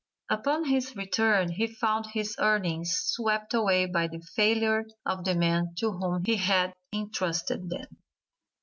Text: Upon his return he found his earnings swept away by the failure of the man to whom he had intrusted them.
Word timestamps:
Upon 0.31 0.65
his 0.65 0.95
return 0.95 1.49
he 1.51 1.67
found 1.67 2.07
his 2.07 2.35
earnings 2.39 2.89
swept 2.91 3.53
away 3.53 3.85
by 3.85 4.07
the 4.07 4.19
failure 4.33 4.85
of 5.05 5.23
the 5.25 5.35
man 5.35 5.75
to 5.77 5.91
whom 5.91 6.23
he 6.25 6.37
had 6.37 6.73
intrusted 6.91 7.69
them. 7.69 7.97